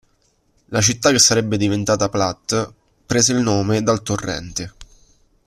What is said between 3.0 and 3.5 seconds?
prese il